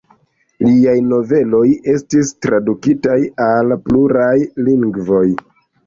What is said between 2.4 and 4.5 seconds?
tradukitaj al pluraj